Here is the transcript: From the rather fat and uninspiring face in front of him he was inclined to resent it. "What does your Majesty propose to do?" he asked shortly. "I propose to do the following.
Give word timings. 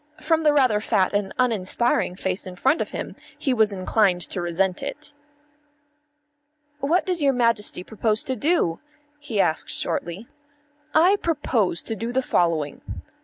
From 0.19 0.41
the 0.41 0.51
rather 0.51 0.79
fat 0.81 1.13
and 1.13 1.31
uninspiring 1.37 2.15
face 2.15 2.47
in 2.47 2.55
front 2.55 2.81
of 2.81 2.89
him 2.89 3.15
he 3.37 3.53
was 3.53 3.71
inclined 3.71 4.21
to 4.21 4.41
resent 4.41 4.81
it. 4.81 5.13
"What 6.79 7.05
does 7.05 7.21
your 7.21 7.33
Majesty 7.33 7.83
propose 7.83 8.23
to 8.23 8.35
do?" 8.35 8.79
he 9.19 9.39
asked 9.39 9.69
shortly. 9.69 10.27
"I 10.95 11.17
propose 11.17 11.83
to 11.83 11.95
do 11.95 12.11
the 12.11 12.23
following. 12.23 12.81